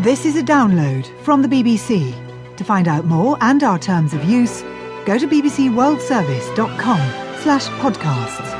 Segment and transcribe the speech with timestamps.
[0.00, 2.14] This is a download from the BBC.
[2.56, 4.62] To find out more and our terms of use,
[5.04, 6.98] go to bbcworldservice.com
[7.40, 8.56] slash podcasts.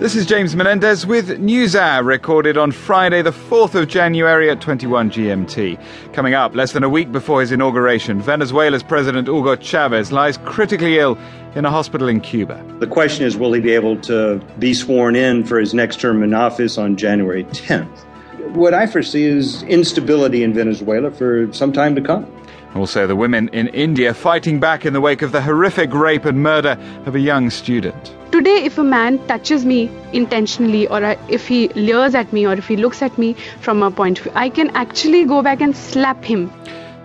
[0.00, 5.08] This is James Menendez with NewsHour, recorded on Friday, the 4th of January at 21
[5.08, 5.80] GMT.
[6.14, 10.98] Coming up, less than a week before his inauguration, Venezuela's President Hugo Chavez lies critically
[10.98, 11.16] ill
[11.54, 12.60] in a hospital in Cuba.
[12.80, 16.24] The question is will he be able to be sworn in for his next term
[16.24, 18.04] in office on January 10th?
[18.54, 22.26] What I foresee is instability in Venezuela for some time to come.
[22.74, 26.42] Also, the women in India fighting back in the wake of the horrific rape and
[26.42, 28.14] murder of a young student.
[28.30, 32.68] Today, if a man touches me intentionally, or if he leers at me, or if
[32.68, 35.76] he looks at me from a point of view, I can actually go back and
[35.76, 36.52] slap him.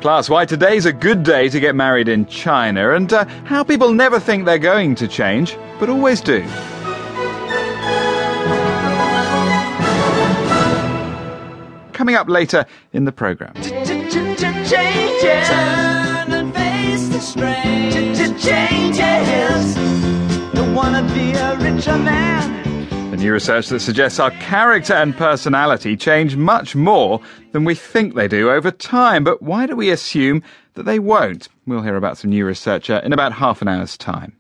[0.02, 3.91] Plus, why today's a good day to get married in China, and uh, how people
[3.91, 6.45] never think they're going to change, but always do.
[11.95, 13.53] Coming up later in the programme.
[13.53, 13.73] Turn
[16.33, 19.75] and face the strange changes.
[20.53, 21.55] Don't wanna be a.
[23.11, 27.22] The new research that suggests our character and personality change much more
[27.53, 29.23] than we think they do over time.
[29.23, 31.48] But why do we assume that they won't?
[31.66, 34.36] We'll hear about some new research in about half an hour's time.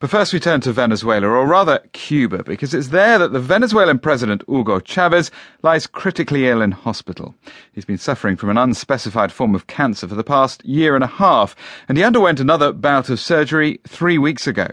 [0.00, 3.98] But first we turn to Venezuela, or rather Cuba, because it's there that the Venezuelan
[3.98, 5.30] president Hugo Chavez
[5.62, 7.34] lies critically ill in hospital.
[7.74, 11.06] He's been suffering from an unspecified form of cancer for the past year and a
[11.06, 11.54] half,
[11.86, 14.68] and he underwent another bout of surgery three weeks ago.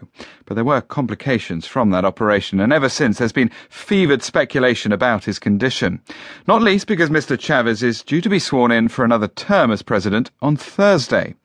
[0.45, 5.25] But there were complications from that operation, and ever since there's been fevered speculation about
[5.25, 6.01] his condition.
[6.47, 7.37] Not least because Mr.
[7.37, 11.35] Chavez is due to be sworn in for another term as president on Thursday.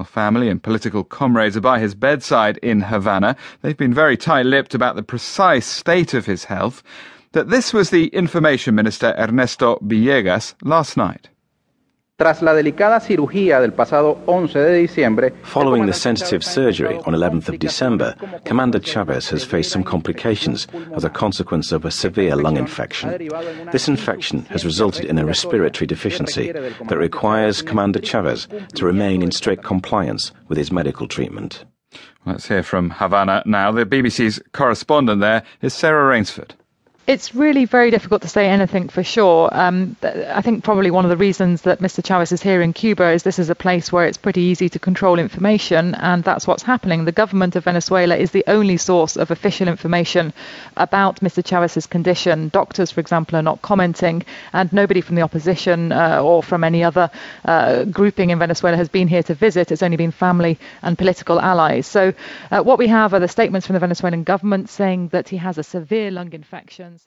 [0.00, 4.74] While family and political comrades are by his bedside in Havana, they've been very tight-lipped
[4.74, 6.82] about the precise state of his health.
[7.32, 11.28] That this was the Information Minister Ernesto Villegas last night.
[15.42, 18.14] Following the sensitive surgery on 11th of December,
[18.44, 23.08] Commander Chavez has faced some complications as a consequence of a severe lung infection.
[23.72, 29.30] This infection has resulted in a respiratory deficiency that requires Commander Chavez to remain in
[29.30, 31.64] strict compliance with his medical treatment.
[32.26, 33.72] Let's hear from Havana now.
[33.72, 36.54] The BBC's correspondent there is Sarah Rainsford.
[37.10, 39.48] It's really very difficult to say anything for sure.
[39.50, 42.06] Um, I think probably one of the reasons that Mr.
[42.06, 44.78] Chavez is here in Cuba is this is a place where it's pretty easy to
[44.78, 47.04] control information, and that's what's happening.
[47.06, 50.32] The government of Venezuela is the only source of official information
[50.76, 51.44] about Mr.
[51.44, 52.48] Chavez's condition.
[52.48, 54.22] Doctors, for example, are not commenting,
[54.52, 57.10] and nobody from the opposition uh, or from any other
[57.44, 59.72] uh, grouping in Venezuela has been here to visit.
[59.72, 61.88] It's only been family and political allies.
[61.88, 62.14] So,
[62.52, 65.58] uh, what we have are the statements from the Venezuelan government saying that he has
[65.58, 66.99] a severe lung infection.